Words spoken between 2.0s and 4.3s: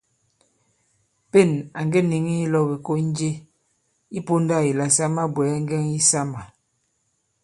nìŋi ilɔ̄w ìkon je i